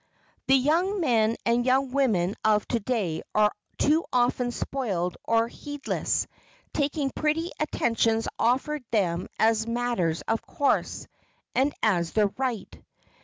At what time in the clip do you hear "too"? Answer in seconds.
3.77-4.03